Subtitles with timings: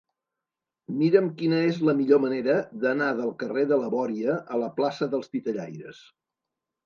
[1.01, 2.55] Mira'm quina és la millor manera
[2.85, 6.01] d'anar del carrer de la Bòria a la plaça dels Titellaires.